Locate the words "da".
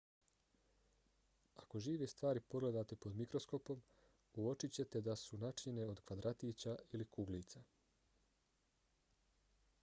5.09-5.15